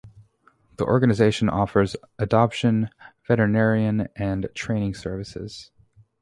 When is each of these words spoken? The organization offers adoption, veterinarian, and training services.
The 0.77 0.83
organization 0.85 1.47
offers 1.47 1.95
adoption, 2.17 2.89
veterinarian, 3.27 4.07
and 4.15 4.47
training 4.55 4.95
services. 4.95 5.69